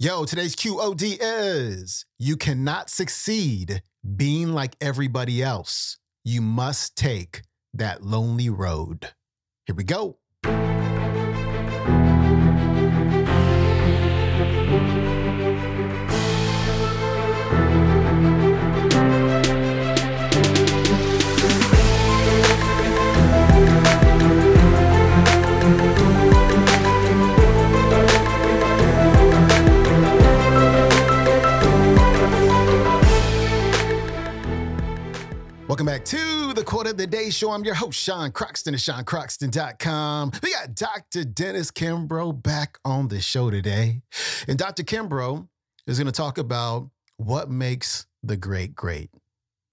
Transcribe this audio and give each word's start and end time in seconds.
Yo, 0.00 0.24
today's 0.24 0.56
QOD 0.56 1.18
is 1.20 2.04
you 2.18 2.36
cannot 2.36 2.90
succeed 2.90 3.80
being 4.16 4.52
like 4.52 4.74
everybody 4.80 5.40
else. 5.40 5.98
You 6.24 6.40
must 6.40 6.96
take 6.96 7.42
that 7.74 8.02
lonely 8.02 8.50
road. 8.50 9.10
Here 9.66 9.76
we 9.76 9.84
go. 9.84 10.18
Day 37.14 37.30
Show. 37.30 37.52
I'm 37.52 37.62
your 37.62 37.76
host, 37.76 37.96
Sean 38.00 38.32
Croxton 38.32 38.74
of 38.74 38.80
SeanCroxton.com. 38.80 40.32
We 40.42 40.50
got 40.52 40.74
Dr. 40.74 41.22
Dennis 41.22 41.70
Kimbro 41.70 42.42
back 42.42 42.76
on 42.84 43.06
the 43.06 43.20
show 43.20 43.50
today. 43.50 44.02
And 44.48 44.58
Dr. 44.58 44.82
Kimbro 44.82 45.46
is 45.86 45.96
going 45.96 46.06
to 46.06 46.12
talk 46.12 46.38
about 46.38 46.90
what 47.16 47.48
makes 47.48 48.06
the 48.24 48.36
great 48.36 48.74
great. 48.74 49.10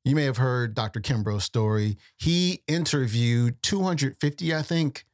You 0.05 0.15
may 0.15 0.25
have 0.25 0.37
heard 0.37 0.75
Dr. 0.75 0.99
Kimbro's 0.99 1.43
story. 1.43 1.97
He 2.19 2.61
interviewed 2.67 3.55
250, 3.63 4.53
I 4.53 4.61
think, 4.61 5.05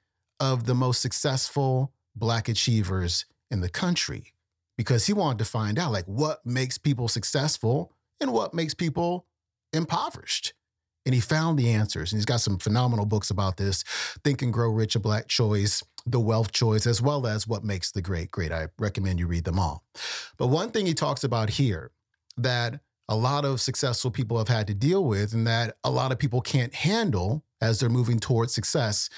of 0.41 0.65
the 0.65 0.75
most 0.75 1.01
successful 1.01 1.93
Black 2.13 2.49
achievers 2.49 3.25
in 3.49 3.61
the 3.61 3.69
country 3.69 4.33
because 4.77 5.05
he 5.05 5.13
wanted 5.13 5.39
to 5.39 5.45
find 5.45 5.79
out 5.79 5.93
like 5.93 6.05
what 6.07 6.45
makes 6.45 6.77
people 6.77 7.07
successful 7.07 7.93
and 8.19 8.33
what 8.33 8.53
makes 8.53 8.73
people 8.73 9.25
impoverished 9.71 10.53
and 11.07 11.15
he 11.15 11.21
found 11.21 11.57
the 11.57 11.71
answers. 11.71 12.11
And 12.11 12.19
he's 12.19 12.25
got 12.25 12.41
some 12.41 12.59
phenomenal 12.59 13.05
books 13.05 13.31
about 13.31 13.55
this 13.57 13.83
Think 14.23 14.41
and 14.41 14.51
Grow 14.51 14.69
Rich, 14.69 14.95
A 14.95 14.99
Black 14.99 15.27
Choice, 15.27 15.81
The 16.05 16.19
Wealth 16.19 16.51
Choice, 16.51 16.85
as 16.85 17.01
well 17.01 17.25
as 17.25 17.47
What 17.47 17.63
Makes 17.63 17.91
the 17.91 18.01
Great 18.01 18.29
Great. 18.29 18.51
I 18.51 18.67
recommend 18.77 19.17
you 19.17 19.25
read 19.25 19.45
them 19.45 19.57
all. 19.57 19.83
But 20.37 20.47
one 20.47 20.69
thing 20.69 20.85
he 20.85 20.93
talks 20.93 21.23
about 21.23 21.49
here 21.49 21.91
that 22.37 22.81
a 23.07 23.15
lot 23.15 23.45
of 23.45 23.61
successful 23.61 24.11
people 24.11 24.37
have 24.37 24.49
had 24.49 24.67
to 24.67 24.73
deal 24.73 25.05
with, 25.05 25.33
and 25.33 25.47
that 25.47 25.77
a 25.85 25.89
lot 25.89 26.11
of 26.11 26.19
people 26.19 26.41
can't 26.41 26.75
handle 26.75 27.41
as 27.61 27.79
they're 27.79 27.89
moving 27.89 28.19
towards 28.19 28.53
success, 28.53 29.09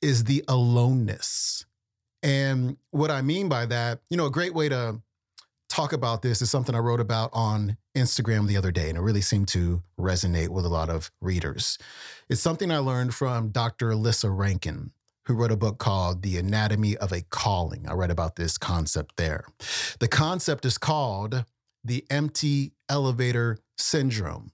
is 0.00 0.24
the 0.24 0.42
aloneness. 0.48 1.66
And 2.22 2.78
what 2.90 3.10
I 3.10 3.20
mean 3.20 3.50
by 3.50 3.66
that, 3.66 4.00
you 4.08 4.16
know, 4.16 4.26
a 4.26 4.30
great 4.30 4.54
way 4.54 4.70
to 4.70 5.00
talk 5.78 5.92
about 5.92 6.22
this 6.22 6.42
is 6.42 6.50
something 6.50 6.74
I 6.74 6.80
wrote 6.80 6.98
about 6.98 7.30
on 7.32 7.76
Instagram 7.96 8.48
the 8.48 8.56
other 8.56 8.72
day, 8.72 8.88
and 8.88 8.98
it 8.98 9.00
really 9.00 9.20
seemed 9.20 9.46
to 9.48 9.80
resonate 9.96 10.48
with 10.48 10.64
a 10.64 10.68
lot 10.68 10.90
of 10.90 11.12
readers. 11.20 11.78
It's 12.28 12.40
something 12.40 12.72
I 12.72 12.78
learned 12.78 13.14
from 13.14 13.50
Dr. 13.50 13.90
Alyssa 13.90 14.36
Rankin, 14.36 14.90
who 15.26 15.34
wrote 15.34 15.52
a 15.52 15.56
book 15.56 15.78
called 15.78 16.22
The 16.22 16.36
Anatomy 16.36 16.96
of 16.96 17.12
a 17.12 17.20
Calling. 17.20 17.88
I 17.88 17.92
read 17.92 18.10
about 18.10 18.34
this 18.34 18.58
concept 18.58 19.16
there. 19.18 19.44
The 20.00 20.08
concept 20.08 20.64
is 20.64 20.78
called 20.78 21.44
the 21.84 22.04
empty 22.10 22.72
elevator 22.88 23.58
syndrome. 23.76 24.50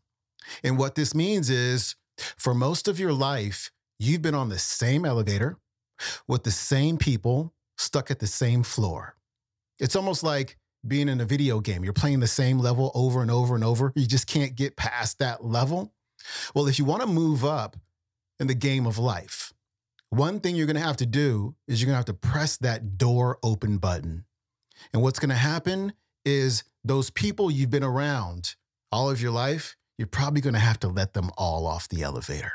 And 0.62 0.76
what 0.76 0.94
this 0.94 1.14
means 1.14 1.48
is 1.48 1.96
for 2.36 2.52
most 2.52 2.86
of 2.86 3.00
your 3.00 3.14
life, 3.14 3.70
you've 3.98 4.20
been 4.20 4.34
on 4.34 4.50
the 4.50 4.58
same 4.58 5.06
elevator 5.06 5.56
with 6.28 6.42
the 6.42 6.50
same 6.50 6.98
people 6.98 7.54
stuck 7.78 8.10
at 8.10 8.18
the 8.18 8.26
same 8.26 8.62
floor. 8.62 9.16
It's 9.78 9.96
almost 9.96 10.22
like 10.22 10.58
being 10.86 11.08
in 11.08 11.20
a 11.20 11.24
video 11.24 11.60
game. 11.60 11.84
You're 11.84 11.92
playing 11.92 12.20
the 12.20 12.26
same 12.26 12.58
level 12.58 12.90
over 12.94 13.22
and 13.22 13.30
over 13.30 13.54
and 13.54 13.64
over. 13.64 13.92
You 13.94 14.06
just 14.06 14.26
can't 14.26 14.54
get 14.54 14.76
past 14.76 15.18
that 15.18 15.44
level. 15.44 15.92
Well, 16.54 16.68
if 16.68 16.78
you 16.78 16.84
want 16.84 17.02
to 17.02 17.08
move 17.08 17.44
up 17.44 17.76
in 18.38 18.46
the 18.46 18.54
game 18.54 18.86
of 18.86 18.98
life, 18.98 19.52
one 20.10 20.40
thing 20.40 20.54
you're 20.54 20.66
going 20.66 20.76
to 20.76 20.82
have 20.82 20.96
to 20.98 21.06
do 21.06 21.54
is 21.66 21.80
you're 21.80 21.86
going 21.86 21.94
to 21.94 21.98
have 21.98 22.20
to 22.20 22.28
press 22.28 22.56
that 22.58 22.98
door 22.98 23.38
open 23.42 23.78
button. 23.78 24.24
And 24.92 25.02
what's 25.02 25.18
going 25.18 25.30
to 25.30 25.34
happen 25.34 25.92
is 26.24 26.64
those 26.84 27.10
people 27.10 27.50
you've 27.50 27.70
been 27.70 27.84
around 27.84 28.54
all 28.92 29.10
of 29.10 29.20
your 29.20 29.32
life, 29.32 29.76
you're 29.98 30.06
probably 30.06 30.40
going 30.40 30.54
to 30.54 30.60
have 30.60 30.78
to 30.80 30.88
let 30.88 31.14
them 31.14 31.30
all 31.36 31.66
off 31.66 31.88
the 31.88 32.02
elevator. 32.02 32.52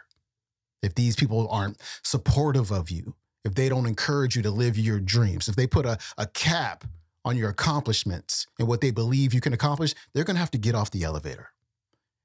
If 0.81 0.95
these 0.95 1.15
people 1.15 1.49
aren't 1.49 1.81
supportive 2.03 2.71
of 2.71 2.89
you, 2.89 3.15
if 3.43 3.55
they 3.55 3.69
don't 3.69 3.85
encourage 3.85 4.35
you 4.35 4.41
to 4.43 4.51
live 4.51 4.77
your 4.77 4.99
dreams, 4.99 5.47
if 5.47 5.55
they 5.55 5.67
put 5.67 5.85
a, 5.85 5.97
a 6.17 6.27
cap 6.27 6.85
on 7.25 7.37
your 7.37 7.49
accomplishments 7.49 8.47
and 8.57 8.67
what 8.67 8.81
they 8.81 8.91
believe 8.91 9.33
you 9.33 9.41
can 9.41 9.53
accomplish, 9.53 9.93
they're 10.13 10.23
going 10.23 10.35
to 10.35 10.41
have 10.41 10.51
to 10.51 10.57
get 10.57 10.75
off 10.75 10.91
the 10.91 11.03
elevator. 11.03 11.49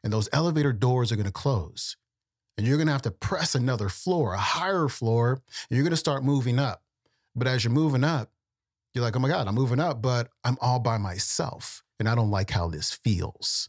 And 0.03 0.13
those 0.13 0.29
elevator 0.33 0.73
doors 0.73 1.11
are 1.11 1.17
going 1.17 1.27
to 1.27 1.33
close. 1.33 1.97
And 2.57 2.67
you're 2.67 2.77
going 2.77 2.87
to 2.87 2.93
have 2.93 3.03
to 3.03 3.11
press 3.11 3.55
another 3.55 3.89
floor, 3.89 4.35
a 4.35 4.39
higher 4.39 4.89
floor, 4.89 5.33
and 5.69 5.77
you're 5.77 5.83
going 5.83 5.91
to 5.91 5.97
start 5.97 6.23
moving 6.23 6.59
up. 6.59 6.83
But 7.35 7.49
as 7.49 7.65
you're 7.65 7.73
moving 7.73 8.05
up, 8.05 8.31
you're 8.93 9.03
like, 9.03 9.17
oh 9.17 9.19
my 9.19 9.29
God, 9.29 9.49
I'm 9.49 9.55
moving 9.55 9.81
up, 9.81 10.01
but 10.01 10.29
I'm 10.45 10.57
all 10.61 10.79
by 10.79 10.99
myself. 10.99 11.83
And 11.99 12.09
I 12.09 12.15
don't 12.15 12.31
like 12.31 12.51
how 12.51 12.69
this 12.69 12.93
feels. 12.93 13.69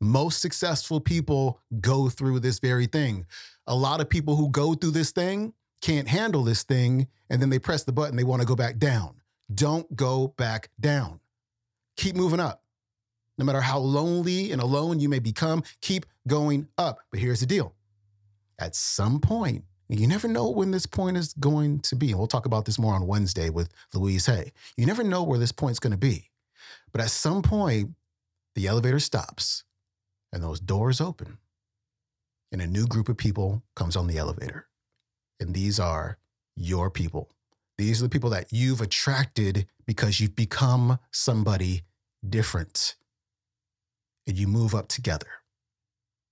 Most 0.00 0.40
successful 0.40 1.00
people 1.00 1.60
go 1.80 2.08
through 2.08 2.40
this 2.40 2.58
very 2.58 2.86
thing. 2.86 3.26
A 3.66 3.74
lot 3.74 4.00
of 4.00 4.08
people 4.08 4.36
who 4.36 4.48
go 4.50 4.74
through 4.74 4.92
this 4.92 5.12
thing 5.12 5.52
can't 5.80 6.08
handle 6.08 6.42
this 6.42 6.64
thing, 6.64 7.06
and 7.30 7.40
then 7.40 7.50
they 7.50 7.58
press 7.58 7.84
the 7.84 7.92
button, 7.92 8.16
they 8.16 8.24
want 8.24 8.42
to 8.42 8.48
go 8.48 8.56
back 8.56 8.78
down. 8.78 9.17
Don't 9.52 9.94
go 9.96 10.34
back 10.36 10.70
down. 10.80 11.20
Keep 11.96 12.16
moving 12.16 12.40
up. 12.40 12.62
No 13.38 13.44
matter 13.44 13.60
how 13.60 13.78
lonely 13.78 14.52
and 14.52 14.60
alone 14.60 15.00
you 15.00 15.08
may 15.08 15.20
become, 15.20 15.62
keep 15.80 16.06
going 16.26 16.68
up. 16.76 16.98
But 17.10 17.20
here's 17.20 17.40
the 17.40 17.46
deal 17.46 17.74
at 18.58 18.74
some 18.74 19.20
point, 19.20 19.64
you 19.88 20.06
never 20.06 20.28
know 20.28 20.50
when 20.50 20.70
this 20.70 20.86
point 20.86 21.16
is 21.16 21.32
going 21.34 21.80
to 21.80 21.96
be. 21.96 22.12
We'll 22.12 22.26
talk 22.26 22.46
about 22.46 22.64
this 22.64 22.78
more 22.78 22.94
on 22.94 23.06
Wednesday 23.06 23.48
with 23.48 23.70
Louise 23.94 24.26
Hay. 24.26 24.52
You 24.76 24.84
never 24.84 25.02
know 25.02 25.22
where 25.22 25.38
this 25.38 25.52
point's 25.52 25.78
going 25.78 25.92
to 25.92 25.96
be. 25.96 26.30
But 26.92 27.00
at 27.00 27.10
some 27.10 27.42
point, 27.42 27.92
the 28.54 28.66
elevator 28.66 28.98
stops 28.98 29.64
and 30.32 30.42
those 30.42 30.60
doors 30.60 31.00
open, 31.00 31.38
and 32.52 32.60
a 32.60 32.66
new 32.66 32.86
group 32.86 33.08
of 33.08 33.16
people 33.16 33.62
comes 33.74 33.96
on 33.96 34.08
the 34.08 34.18
elevator. 34.18 34.66
And 35.40 35.54
these 35.54 35.80
are 35.80 36.18
your 36.56 36.90
people. 36.90 37.30
These 37.78 38.00
are 38.00 38.06
the 38.06 38.10
people 38.10 38.30
that 38.30 38.52
you've 38.52 38.80
attracted 38.80 39.66
because 39.86 40.18
you've 40.18 40.34
become 40.34 40.98
somebody 41.12 41.82
different 42.28 42.96
and 44.26 44.36
you 44.36 44.48
move 44.48 44.74
up 44.74 44.88
together. 44.88 45.28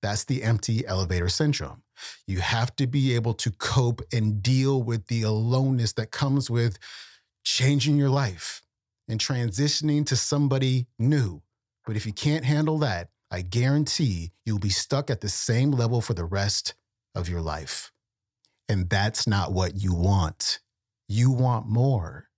That's 0.03 0.25
the 0.25 0.43
empty 0.43 0.85
elevator 0.87 1.29
syndrome. 1.29 1.83
You 2.27 2.41
have 2.41 2.75
to 2.77 2.87
be 2.87 3.15
able 3.15 3.33
to 3.35 3.51
cope 3.53 4.03
and 4.13 4.43
deal 4.43 4.83
with 4.83 5.07
the 5.07 5.23
aloneness 5.23 5.93
that 5.95 6.11
comes 6.11 6.51
with 6.51 6.79
changing 7.45 7.97
your 7.97 8.11
life 8.11 8.63
and 9.09 9.21
transitioning 9.21 10.05
to 10.07 10.17
somebody 10.17 10.89
new. 10.99 11.43
But 11.87 11.97
if 11.97 12.05
you 12.05 12.13
can't 12.13 12.45
handle 12.45 12.79
that, 12.79 13.11
I 13.31 13.43
guarantee 13.43 14.33
you'll 14.45 14.59
be 14.59 14.69
stuck 14.69 15.11
at 15.11 15.21
the 15.21 15.29
same 15.29 15.71
level 15.71 16.01
for 16.01 16.13
the 16.13 16.25
rest 16.25 16.75
of 17.15 17.29
your 17.29 17.41
life. 17.41 17.93
And 18.69 18.91
that's 18.91 19.29
not 19.29 19.53
what 19.53 19.77
you 19.77 19.95
want 19.95 20.59
you 21.09 21.31
want 21.31 21.67
more, 21.67 22.29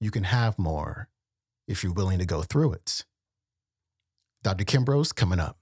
you 0.00 0.10
can 0.10 0.24
have 0.24 0.58
more 0.58 1.08
if 1.66 1.82
you're 1.82 1.92
willing 1.92 2.18
to 2.18 2.26
go 2.26 2.42
through 2.42 2.72
it. 2.72 3.04
Dr. 4.42 4.64
Kimbro's 4.64 5.12
coming 5.12 5.40
up. 5.40 5.56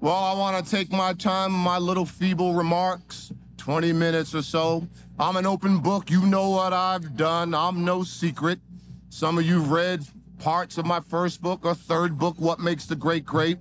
Well, 0.00 0.14
I 0.14 0.32
want 0.34 0.64
to 0.64 0.70
take 0.70 0.90
my 0.90 1.12
time, 1.12 1.52
my 1.52 1.78
little 1.78 2.06
feeble 2.06 2.54
remarks, 2.54 3.32
20 3.58 3.92
minutes 3.92 4.34
or 4.34 4.42
so. 4.42 4.88
I'm 5.18 5.36
an 5.36 5.46
open 5.46 5.78
book. 5.78 6.10
You 6.10 6.24
know 6.24 6.48
what 6.50 6.72
I've 6.72 7.16
done. 7.16 7.54
I'm 7.54 7.84
no 7.84 8.02
secret. 8.02 8.58
Some 9.10 9.38
of 9.38 9.44
you've 9.44 9.70
read 9.70 10.06
parts 10.38 10.78
of 10.78 10.86
my 10.86 11.00
first 11.00 11.42
book 11.42 11.66
or 11.66 11.74
third 11.74 12.18
book, 12.18 12.36
What 12.38 12.60
Makes 12.60 12.86
the 12.86 12.96
Great 12.96 13.26
Great. 13.26 13.58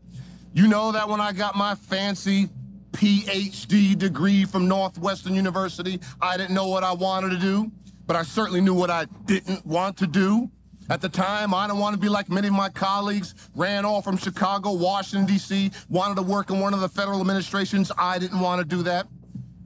You 0.53 0.67
know 0.67 0.91
that 0.93 1.09
when 1.09 1.19
I 1.19 1.33
got 1.33 1.55
my 1.55 1.75
fancy 1.75 2.49
PhD 2.91 3.97
degree 3.97 4.45
from 4.45 4.67
Northwestern 4.67 5.35
University. 5.35 5.99
I 6.21 6.37
didn't 6.37 6.53
know 6.53 6.67
what 6.67 6.83
I 6.83 6.91
wanted 6.91 7.29
to 7.31 7.37
do, 7.37 7.71
but 8.07 8.15
I 8.15 8.23
certainly 8.23 8.61
knew 8.61 8.73
what 8.73 8.89
I 8.89 9.05
didn't 9.25 9.65
want 9.65 9.97
to 9.97 10.07
do. 10.07 10.49
At 10.89 11.01
the 11.01 11.09
time, 11.09 11.53
I 11.53 11.67
didn't 11.67 11.79
want 11.79 11.93
to 11.93 11.99
be 11.99 12.09
like 12.09 12.29
many 12.29 12.47
of 12.47 12.53
my 12.53 12.69
colleagues, 12.69 13.35
ran 13.55 13.85
off 13.85 14.03
from 14.03 14.17
Chicago, 14.17 14.71
Washington, 14.71 15.27
D.C., 15.27 15.71
wanted 15.87 16.15
to 16.15 16.23
work 16.23 16.49
in 16.49 16.59
one 16.59 16.73
of 16.73 16.79
the 16.79 16.89
federal 16.89 17.21
administrations. 17.21 17.91
I 17.95 18.17
didn't 18.17 18.39
want 18.39 18.59
to 18.59 18.65
do 18.65 18.81
that. 18.83 19.07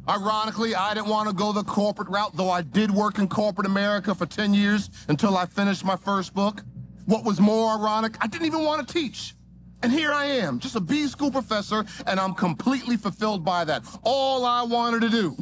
Ironically, 0.10 0.76
I 0.76 0.94
didn't 0.94 1.08
want 1.08 1.30
to 1.30 1.34
go 1.34 1.54
the 1.54 1.64
corporate 1.64 2.10
route, 2.10 2.36
though 2.36 2.50
I 2.50 2.62
did 2.62 2.92
work 2.92 3.20
in 3.20 3.30
corporate 3.30 3.68
America 3.68 4.14
for 4.14 4.26
10 4.26 4.54
years 4.54 4.90
until 5.08 5.38
I 5.38 5.46
finished 5.46 5.86
my 5.86 5.96
first 5.96 6.34
book. 6.34 6.62
What 7.06 7.24
was 7.24 7.40
more 7.40 7.78
ironic, 7.78 8.18
I 8.20 8.28
didn't 8.28 8.48
even 8.48 8.66
want 8.66 8.86
to 8.86 8.94
teach. 8.94 9.34
And 9.84 9.92
here 9.92 10.14
I 10.14 10.26
am, 10.26 10.60
just 10.60 10.78
a 10.78 10.80
B 10.80 11.08
school 11.08 11.30
professor, 11.30 11.84
and 12.08 12.18
I'm 12.18 12.34
completely 12.34 12.96
fulfilled 12.96 13.44
by 13.44 13.66
that. 13.66 13.84
All 14.04 14.46
I 14.46 14.64
wanted 14.64 15.02
to 15.02 15.10
do, 15.10 15.36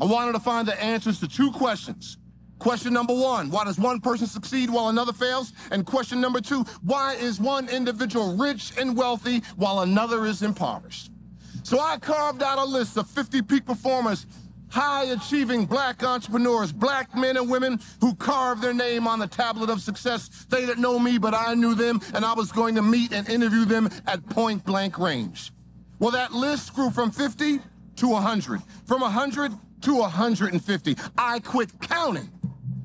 I 0.00 0.06
wanted 0.06 0.32
to 0.32 0.40
find 0.40 0.66
the 0.66 0.82
answers 0.82 1.20
to 1.20 1.28
two 1.28 1.52
questions. 1.52 2.16
Question 2.58 2.94
number 2.94 3.12
one, 3.12 3.50
why 3.50 3.64
does 3.64 3.78
one 3.78 4.00
person 4.00 4.26
succeed 4.26 4.70
while 4.70 4.88
another 4.88 5.12
fails? 5.12 5.52
And 5.70 5.84
question 5.84 6.18
number 6.18 6.40
two, 6.40 6.64
why 6.82 7.16
is 7.16 7.38
one 7.38 7.68
individual 7.68 8.34
rich 8.38 8.72
and 8.78 8.96
wealthy 8.96 9.42
while 9.56 9.80
another 9.80 10.24
is 10.24 10.40
impoverished? 10.40 11.10
So 11.62 11.78
I 11.78 11.98
carved 11.98 12.42
out 12.42 12.56
a 12.56 12.64
list 12.64 12.96
of 12.96 13.06
50 13.06 13.42
peak 13.42 13.66
performers, 13.66 14.26
high 14.74 15.04
achieving 15.04 15.64
black 15.64 16.02
entrepreneurs, 16.02 16.72
black 16.72 17.14
men 17.14 17.36
and 17.36 17.48
women 17.48 17.78
who 18.00 18.12
carved 18.16 18.60
their 18.60 18.74
name 18.74 19.06
on 19.06 19.20
the 19.20 19.26
tablet 19.26 19.70
of 19.70 19.80
success. 19.80 20.46
They 20.48 20.66
didn't 20.66 20.82
know 20.82 20.98
me, 20.98 21.16
but 21.16 21.32
I 21.32 21.54
knew 21.54 21.76
them, 21.76 22.00
and 22.12 22.24
I 22.24 22.34
was 22.34 22.50
going 22.50 22.74
to 22.74 22.82
meet 22.82 23.12
and 23.12 23.28
interview 23.28 23.64
them 23.64 23.88
at 24.06 24.28
point 24.28 24.64
blank 24.64 24.98
range. 24.98 25.52
Well, 26.00 26.10
that 26.10 26.32
list 26.32 26.74
grew 26.74 26.90
from 26.90 27.12
50 27.12 27.60
to 27.96 28.08
100, 28.08 28.60
from 28.84 29.02
100 29.02 29.52
to 29.82 29.94
150. 29.94 30.96
I 31.16 31.38
quit 31.38 31.70
counting 31.80 32.28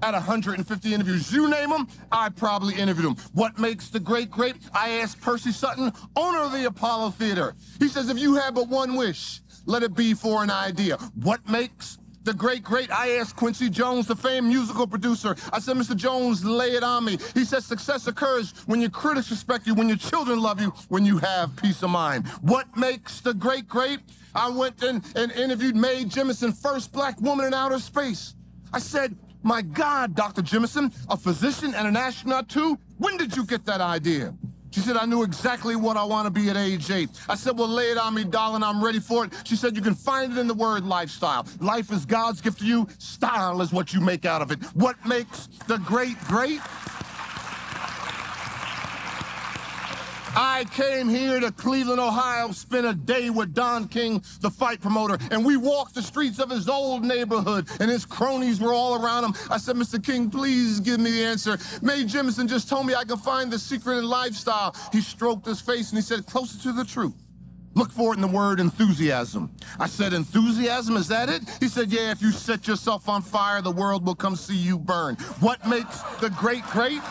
at 0.04 0.14
150 0.14 0.94
interviews. 0.94 1.34
You 1.34 1.50
name 1.50 1.72
them, 1.72 1.88
I 2.12 2.30
probably 2.30 2.76
interviewed 2.76 3.18
them. 3.18 3.26
What 3.34 3.58
makes 3.58 3.90
the 3.90 4.00
great 4.00 4.30
great? 4.30 4.56
I 4.74 4.90
asked 5.02 5.20
Percy 5.22 5.52
Sutton, 5.52 5.92
owner 6.16 6.44
of 6.44 6.52
the 6.52 6.66
Apollo 6.66 7.12
Theater. 7.12 7.56
He 7.80 7.88
says, 7.88 8.10
if 8.10 8.20
you 8.20 8.36
had 8.36 8.54
but 8.54 8.70
one 8.70 8.96
wish, 8.96 9.42
let 9.66 9.84
it 9.84 9.96
be 9.96 10.14
for 10.14 10.44
an 10.44 10.52
idea. 10.52 10.98
What 11.16 11.48
makes 11.50 11.98
the 12.24 12.34
great, 12.34 12.64
great, 12.64 12.92
I 12.92 13.12
asked 13.12 13.38
Quincy 13.38 13.70
Jones, 13.70 14.08
the 14.08 14.16
famed 14.16 14.48
musical 14.48 14.86
producer. 14.86 15.36
I 15.54 15.60
said, 15.60 15.78
Mr. 15.78 15.96
Jones, 15.96 16.44
lay 16.44 16.72
it 16.72 16.84
on 16.84 17.06
me. 17.06 17.18
He 17.34 17.46
said, 17.46 17.64
success 17.64 18.08
occurs 18.08 18.54
when 18.66 18.82
your 18.82 18.90
critics 18.90 19.32
respect 19.32 19.66
you, 19.66 19.74
when 19.74 19.88
your 19.88 19.98
children 19.98 20.40
love 20.40 20.62
you, 20.62 20.74
when 20.90 21.06
you 21.06 21.18
have 21.18 21.56
peace 21.56 21.82
of 21.82 21.90
mind. 21.90 22.28
What 22.42 22.76
makes 22.78 23.22
the 23.22 23.34
great, 23.34 23.68
great? 23.68 24.02
I 24.36 24.50
went 24.50 24.84
in 24.84 25.02
and 25.16 25.32
interviewed 25.32 25.76
Mae 25.76 26.04
Jemison, 26.06 26.54
first 26.54 26.92
black 26.92 27.20
woman 27.22 27.46
in 27.46 27.54
outer 27.54 27.80
space. 27.80 28.36
I 28.74 28.80
said, 28.80 29.18
my 29.42 29.62
God, 29.62 30.14
Dr. 30.14 30.42
Jemison, 30.42 30.94
a 31.10 31.16
physician 31.16 31.74
and 31.74 31.88
an 31.88 31.96
astronaut 31.96 32.50
too? 32.50 32.78
When 32.98 33.18
did 33.18 33.36
you 33.36 33.46
get 33.46 33.66
that 33.66 33.82
idea? 33.82 34.36
She 34.72 34.82
said, 34.82 34.98
I 34.98 35.06
knew 35.06 35.24
exactly 35.24 35.76
what 35.76 35.98
I 35.98 36.04
want 36.04 36.26
to 36.26 36.32
be 36.32 36.50
at 36.50 36.58
age 36.58 36.92
eight. 36.92 37.10
I 37.28 37.36
said, 37.36 37.58
well, 37.58 37.68
lay 37.68 37.92
it 37.92 37.98
on 37.98 38.14
me, 38.14 38.24
darling. 38.24 38.64
I'm 38.64 38.84
ready 38.84 39.00
for 39.00 39.26
it. 39.26 39.34
She 39.44 39.56
said, 39.56 39.76
you 39.76 39.82
can 39.82 39.96
find 39.96 40.34
it 40.34 40.38
in 40.38 40.48
the 40.48 40.54
word 40.54 40.84
lifestyle. 40.86 41.48
Life 41.60 41.92
is 41.92 42.06
God's 42.06 42.42
gift 42.42 42.60
to 42.60 42.66
you. 42.66 42.88
Style 42.98 43.62
is 43.62 43.72
what 43.72 43.94
you 43.94 44.02
make 44.02 44.26
out 44.26 44.42
of 44.42 44.52
it. 44.52 44.64
What 44.76 45.04
makes 45.06 45.48
the 45.68 45.78
great 45.78 46.18
great? 46.26 46.60
I 50.36 50.66
came 50.72 51.10
here 51.10 51.40
to 51.40 51.52
Cleveland, 51.52 52.00
Ohio, 52.00 52.52
spent 52.52 52.86
a 52.86 52.94
day 52.94 53.30
with 53.30 53.54
Don 53.54 53.88
King, 53.88 54.24
the 54.42 54.50
fight 54.50 54.82
promoter, 54.82 55.18
and 55.32 55.46
we 55.46 55.58
walked 55.58 55.96
the 55.96 56.02
streets 56.02 56.40
of 56.40 56.50
his 56.50 56.70
old 56.70 57.04
neighborhood, 57.04 57.68
and 57.80 57.90
his 57.90 58.06
cronies 58.06 58.60
were 58.60 58.74
all 58.74 59.04
around 59.04 59.24
him. 59.26 59.34
I 59.50 59.58
said, 59.58 59.76
Mr. 59.76 60.04
King, 60.04 60.30
please 60.30 60.80
give 60.80 61.00
me 61.00 61.12
the 61.12 61.24
answer. 61.24 61.58
Mae 61.82 62.04
Jemison 62.04 62.48
just 62.48 62.70
told 62.70 62.86
me 62.86 62.96
I 62.96 63.04
can 63.04 63.18
find 63.18 63.52
the 63.52 63.60
secret 63.60 63.98
in 63.98 64.06
lifestyle. 64.06 64.76
He 64.92 65.02
stroked 65.02 65.46
his 65.46 65.62
face 65.62 65.90
and 65.90 65.98
he 65.98 66.02
said, 66.02 66.26
closer 66.26 66.62
to 66.64 66.74
the 66.74 66.86
truth. 66.86 67.16
Look 67.76 67.92
for 67.92 68.14
it 68.14 68.16
in 68.18 68.22
the 68.22 68.28
word 68.28 68.60
enthusiasm. 68.60 69.52
I 69.80 69.88
said, 69.88 70.12
enthusiasm, 70.14 70.98
is 70.98 71.08
that 71.08 71.30
it? 71.30 71.44
He 71.60 71.68
said, 71.68 71.92
yeah, 71.92 72.12
if 72.12 72.22
you 72.22 72.32
set 72.32 72.68
yourself 72.68 73.08
on 73.08 73.22
fire, 73.22 73.62
the 73.62 73.72
world 73.72 74.06
will 74.06 74.16
come 74.16 74.36
see 74.36 74.58
you 74.58 74.78
burn. 74.78 75.16
What 75.40 75.66
makes 75.68 76.02
the 76.20 76.30
great 76.32 76.64
great? 76.64 77.02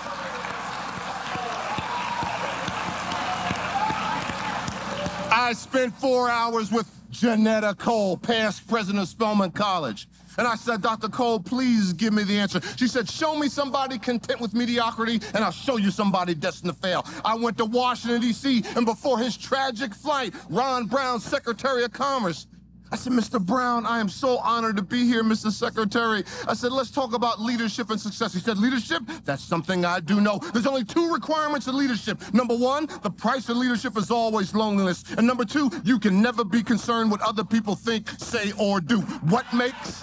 I 5.39 5.53
spent 5.53 5.95
four 5.95 6.29
hours 6.29 6.73
with 6.73 6.91
Johnnetta 7.13 7.79
Cole, 7.79 8.17
past 8.17 8.67
president 8.67 9.05
of 9.05 9.09
Spelman 9.09 9.53
College. 9.53 10.09
And 10.37 10.49
I 10.49 10.57
said, 10.57 10.83
Dr. 10.83 11.09
Cole, 11.09 11.39
please 11.39 11.93
give 11.93 12.13
me 12.13 12.25
the 12.25 12.37
answer. 12.39 12.61
She 12.77 12.89
said, 12.89 13.09
show 13.09 13.39
me 13.39 13.49
somebody 13.49 13.99
content 13.99 14.41
with 14.41 14.53
mediocrity, 14.53 15.21
and 15.35 15.45
I'll 15.45 15.53
show 15.53 15.77
you 15.77 15.93
somebody 15.93 16.35
destined 16.35 16.73
to 16.75 16.79
fail. 16.81 17.07
I 17.25 17.37
went 17.37 17.57
to 17.59 17.65
Washington, 17.65 18.21
D.C., 18.21 18.65
and 18.75 18.85
before 18.85 19.21
his 19.21 19.37
tragic 19.37 19.95
flight, 19.95 20.35
Ron 20.51 20.87
Brown, 20.87 21.21
Secretary 21.21 21.85
of 21.85 21.93
Commerce, 21.93 22.49
I 22.91 22.97
said, 22.97 23.13
Mr. 23.13 23.45
Brown, 23.45 23.85
I 23.85 24.01
am 24.01 24.09
so 24.09 24.39
honored 24.39 24.77
to 24.77 24.83
be 24.83 25.05
here, 25.05 25.23
Mr. 25.23 25.51
Secretary. 25.51 26.25
I 26.47 26.55
said, 26.55 26.73
let's 26.73 26.91
talk 26.91 27.15
about 27.15 27.41
leadership 27.41 27.91
and 27.91 28.01
success. 28.01 28.33
He 28.33 28.41
said, 28.41 28.59
leadership? 28.59 29.03
That's 29.25 29.43
something 29.43 29.85
I 29.85 30.01
do 30.01 30.21
know. 30.21 30.39
There's 30.53 30.67
only 30.67 30.85
two 30.85 31.13
requirements 31.13 31.67
of 31.67 31.75
leadership. 31.75 32.21
Number 32.33 32.57
one, 32.57 32.87
the 33.03 33.11
price 33.11 33.49
of 33.51 33.59
leadership 33.59 33.99
is 33.99 34.11
always 34.11 34.55
loneliness. 34.55 35.05
And 35.17 35.27
number 35.27 35.45
two, 35.45 35.71
you 35.85 35.99
can 35.99 36.23
never 36.23 36.45
be 36.45 36.63
concerned 36.63 37.11
what 37.11 37.21
other 37.21 37.45
people 37.45 37.75
think, 37.75 38.09
say, 38.19 38.53
or 38.59 38.81
do. 38.81 39.01
What 39.01 39.53
makes 39.53 40.03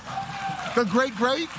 the 0.75 0.85
great 0.85 1.15
great? 1.15 1.49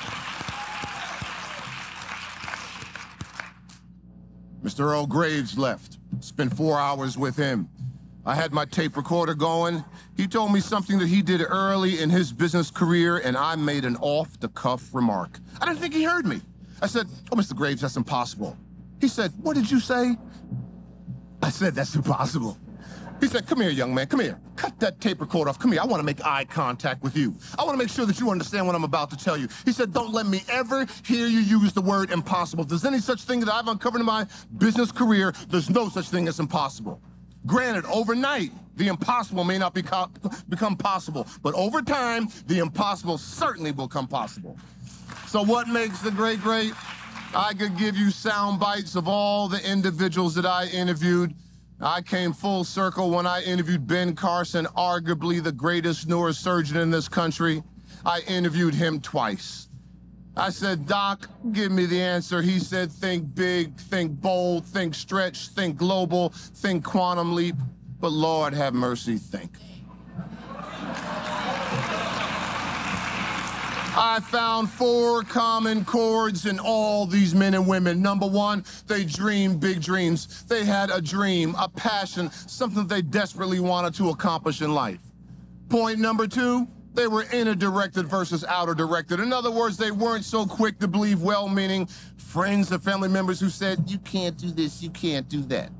Mr. 4.63 4.81
Earl 4.81 5.07
Graves 5.07 5.59
left. 5.59 5.99
Spent 6.21 6.57
four 6.57 6.79
hours 6.79 7.19
with 7.19 7.37
him. 7.37 7.69
I 8.25 8.35
had 8.35 8.53
my 8.53 8.65
tape 8.65 8.97
recorder 8.97 9.35
going. 9.35 9.85
He 10.17 10.27
told 10.27 10.53
me 10.53 10.61
something 10.61 10.99
that 10.99 11.09
he 11.09 11.21
did 11.21 11.43
early 11.43 12.01
in 12.01 12.09
his 12.09 12.33
business 12.33 12.71
career, 12.71 13.19
and 13.19 13.37
I 13.37 13.55
made 13.55 13.85
an 13.85 13.97
off 13.97 14.41
the 14.41 14.49
cuff 14.49 14.95
remark. 14.95 15.39
I 15.61 15.67
didn't 15.67 15.81
think 15.81 15.93
he 15.93 16.05
heard 16.05 16.25
me. 16.25 16.41
I 16.81 16.87
said, 16.87 17.07
Oh, 17.31 17.37
Mr. 17.37 17.55
Graves, 17.55 17.83
that's 17.83 17.97
impossible. 17.97 18.57
He 19.01 19.09
said, 19.09 19.33
What 19.43 19.57
did 19.57 19.71
you 19.71 19.79
say? 19.79 20.17
I 21.43 21.51
said, 21.51 21.75
That's 21.75 21.95
impossible. 21.95 22.59
He 23.21 23.29
said, 23.29 23.47
Come 23.47 23.61
here, 23.61 23.71
young 23.71 23.95
man, 23.95 24.07
come 24.07 24.21
here. 24.21 24.39
Cut 24.57 24.79
that 24.81 25.01
tape 25.01 25.21
recorder 25.21 25.51
off. 25.51 25.59
Come 25.59 25.73
here. 25.73 25.83
I 25.83 25.87
want 25.87 26.01
to 26.01 26.05
make 26.05 26.25
eye 26.25 26.45
contact 26.45 27.03
with 27.03 27.17
you. 27.17 27.35
I 27.59 27.65
want 27.65 27.75
to 27.75 27.79
make 27.79 27.91
sure 27.91 28.07
that 28.07 28.19
you 28.19 28.31
understand 28.31 28.67
what 28.67 28.75
I'm 28.75 28.85
about 28.85 29.11
to 29.11 29.17
tell 29.17 29.37
you. 29.37 29.49
He 29.67 29.73
said, 29.73 29.93
Don't 29.93 30.13
let 30.13 30.27
me 30.27 30.43
ever 30.49 30.87
hear 31.05 31.27
you 31.27 31.41
use 31.41 31.75
the 31.75 31.83
word 31.83 32.11
impossible. 32.11 32.65
If 32.65 32.71
there's 32.71 32.85
any 32.87 33.01
such 33.01 33.23
thing 33.23 33.41
that 33.41 33.53
I've 33.53 33.69
uncovered 33.69 34.01
in 34.01 34.07
my 34.07 34.27
business 34.57 34.91
career, 34.93 35.35
there's 35.49 35.69
no 35.69 35.91
such 35.91 36.09
thing 36.09 36.27
as 36.27 36.41
impossible. 36.41 37.03
Granted, 37.47 37.85
overnight, 37.87 38.51
the 38.77 38.89
impossible 38.89 39.45
may 39.45 39.57
not 39.57 39.75
beco- 39.75 40.11
become 40.49 40.77
possible, 40.77 41.27
but 41.43 41.55
over 41.55 41.81
time, 41.81 42.29
the 42.47 42.59
impossible 42.59 43.19
certainly 43.19 43.71
will 43.73 43.89
come 43.89 44.09
possible. 44.09 44.59
So, 45.29 45.43
what 45.43 45.69
makes 45.69 46.01
the 46.01 46.11
great 46.11 46.41
great? 46.41 46.73
I 47.35 47.55
could 47.55 47.77
give 47.77 47.97
you 47.97 48.11
sound 48.11 48.61
bites 48.61 48.97
of 48.97 49.09
all 49.09 49.49
the 49.49 49.65
individuals 49.71 50.35
that 50.35 50.47
I 50.47 50.67
interviewed. 50.67 51.35
I 51.81 52.01
came 52.01 52.33
full 52.33 52.65
circle 52.65 53.11
when 53.11 53.27
I 53.27 53.43
interviewed 53.43 53.87
Ben 53.87 54.15
Carson, 54.15 54.67
arguably 54.77 55.43
the 55.43 55.53
greatest 55.53 56.09
neurosurgeon 56.09 56.77
in 56.77 56.91
this 56.91 57.09
country. 57.09 57.63
I 58.05 58.21
interviewed 58.21 58.75
him 58.75 59.01
twice. 59.01 59.69
I 60.39 60.51
said, 60.51 60.87
Doc, 60.87 61.31
give 61.53 61.73
me 61.73 61.87
the 61.87 62.01
answer. 62.01 62.43
He 62.43 62.59
said, 62.59 62.93
think 62.93 63.35
big, 63.35 63.75
think 63.77 64.13
bold, 64.21 64.67
think 64.67 64.95
stretch, 64.95 65.49
think 65.49 65.79
global, 65.79 66.29
think 66.29 66.85
quantum 66.85 67.35
leap. 67.35 67.57
But 68.01 68.13
Lord 68.13 68.53
have 68.53 68.75
mercy, 68.75 69.17
think. 69.17 69.53
I 73.99 74.21
found 74.21 74.69
four 74.69 75.23
common 75.23 75.83
chords 75.87 76.45
in 76.45 76.59
all 76.59 77.07
these 77.07 77.35
men 77.35 77.55
and 77.55 77.67
women. 77.67 78.03
Number 78.03 78.27
one, 78.27 78.63
they 78.87 79.05
dreamed 79.05 79.59
big 79.59 79.81
dreams. 79.81 80.45
They 80.45 80.67
had 80.67 80.91
a 80.91 81.01
dream, 81.01 81.55
a 81.59 81.67
passion, 81.67 82.31
something 82.31 82.87
they 82.87 83.01
desperately 83.01 83.59
wanted 83.59 83.95
to 83.95 84.11
accomplish 84.11 84.61
in 84.61 84.75
life. 84.75 85.01
Point 85.71 85.99
number 85.99 86.27
two, 86.27 86.69
they 86.97 87.07
were 87.07 87.25
inner 87.33 87.55
directed 87.55 88.07
versus 88.07 88.45
outer 88.45 88.75
directed. 88.75 89.21
In 89.21 89.33
other 89.33 89.51
words, 89.51 89.77
they 89.77 89.91
weren't 89.91 90.25
so 90.25 90.47
quick 90.47 90.79
to 90.81 90.89
believe 90.89 91.23
well 91.23 91.49
meaning 91.49 91.87
friends 92.17 92.73
or 92.73 92.79
family 92.79 93.09
members 93.09 93.39
who 93.39 93.49
said, 93.49 93.89
You 93.91 93.99
can't 93.99 94.37
do 94.37 94.51
this, 94.51 94.83
you 94.83 94.91
can't 94.91 95.29
do 95.29 95.43
that. 95.43 95.71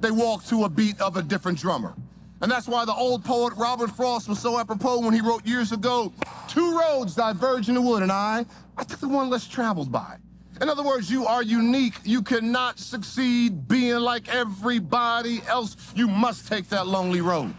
They 0.00 0.10
walked 0.10 0.48
to 0.50 0.64
a 0.64 0.68
beat 0.68 1.00
of 1.00 1.16
a 1.16 1.22
different 1.22 1.58
drummer. 1.58 1.94
And 2.42 2.50
that's 2.50 2.68
why 2.68 2.84
the 2.84 2.94
old 2.94 3.24
poet 3.24 3.54
Robert 3.56 3.90
Frost 3.90 4.28
was 4.28 4.38
so 4.38 4.58
apropos 4.58 5.00
when 5.00 5.14
he 5.14 5.22
wrote 5.22 5.46
years 5.46 5.72
ago, 5.72 6.12
Two 6.48 6.78
roads 6.78 7.14
diverge 7.14 7.68
in 7.68 7.74
the 7.74 7.80
wood, 7.80 8.02
and 8.02 8.12
I, 8.12 8.44
I 8.76 8.84
took 8.84 9.00
the 9.00 9.08
one 9.08 9.30
less 9.30 9.48
traveled 9.48 9.90
by. 9.90 10.16
In 10.60 10.68
other 10.68 10.82
words, 10.82 11.10
you 11.10 11.26
are 11.26 11.42
unique. 11.42 11.94
You 12.04 12.22
cannot 12.22 12.78
succeed 12.78 13.68
being 13.68 13.96
like 13.96 14.28
everybody 14.28 15.42
else. 15.46 15.76
You 15.94 16.08
must 16.08 16.48
take 16.48 16.68
that 16.70 16.86
lonely 16.86 17.20
road. 17.20 17.52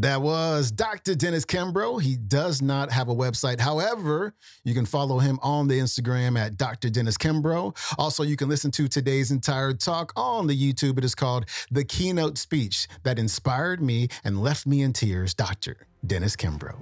That 0.00 0.22
was 0.22 0.70
Dr. 0.70 1.14
Dennis 1.14 1.44
Kimbro. 1.44 2.00
He 2.00 2.16
does 2.16 2.62
not 2.62 2.90
have 2.90 3.10
a 3.10 3.14
website. 3.14 3.60
However, 3.60 4.32
you 4.64 4.72
can 4.72 4.86
follow 4.86 5.18
him 5.18 5.38
on 5.42 5.68
the 5.68 5.78
Instagram 5.78 6.38
at 6.38 6.56
Dr. 6.56 6.88
Dennis 6.88 7.18
Kimbro. 7.18 7.76
Also, 7.98 8.22
you 8.22 8.34
can 8.34 8.48
listen 8.48 8.70
to 8.70 8.88
today's 8.88 9.30
entire 9.30 9.74
talk 9.74 10.14
on 10.16 10.46
the 10.46 10.56
YouTube. 10.56 10.96
It 10.96 11.04
is 11.04 11.14
called 11.14 11.44
The 11.70 11.84
Keynote 11.84 12.38
Speech 12.38 12.88
That 13.02 13.18
Inspired 13.18 13.82
Me 13.82 14.08
and 14.24 14.42
Left 14.42 14.66
Me 14.66 14.80
in 14.80 14.94
Tears, 14.94 15.34
Dr. 15.34 15.89
Dennis 16.06 16.36
Kimbro. 16.36 16.76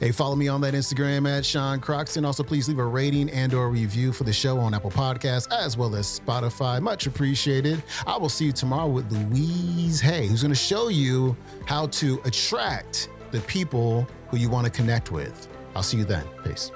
Hey, 0.00 0.10
follow 0.10 0.36
me 0.36 0.48
on 0.48 0.60
that 0.62 0.74
Instagram 0.74 1.28
at 1.28 1.44
Sean 1.44 1.80
Croxton. 1.80 2.24
Also, 2.24 2.42
please 2.42 2.68
leave 2.68 2.78
a 2.78 2.84
rating 2.84 3.30
and 3.30 3.54
or 3.54 3.70
review 3.70 4.12
for 4.12 4.24
the 4.24 4.32
show 4.32 4.58
on 4.58 4.74
Apple 4.74 4.90
Podcasts 4.90 5.50
as 5.52 5.76
well 5.76 5.94
as 5.94 6.20
Spotify. 6.20 6.80
Much 6.80 7.06
appreciated. 7.06 7.82
I 8.06 8.16
will 8.16 8.28
see 8.28 8.46
you 8.46 8.52
tomorrow 8.52 8.88
with 8.88 9.10
Louise 9.12 10.00
Hay, 10.00 10.26
who's 10.26 10.42
going 10.42 10.52
to 10.52 10.58
show 10.58 10.88
you 10.88 11.36
how 11.66 11.86
to 11.88 12.20
attract 12.24 13.08
the 13.30 13.40
people 13.40 14.08
who 14.28 14.36
you 14.36 14.48
want 14.48 14.64
to 14.66 14.70
connect 14.70 15.10
with. 15.10 15.48
I'll 15.74 15.82
see 15.82 15.98
you 15.98 16.04
then. 16.04 16.24
Peace. 16.44 16.70